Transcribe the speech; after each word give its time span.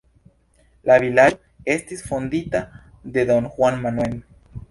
La 0.91 0.95
vilaĝo 1.03 1.37
estis 1.73 2.01
fondita 2.07 2.63
de 3.17 3.27
Don 3.33 3.53
Juan 3.57 3.81
Manuel. 3.87 4.19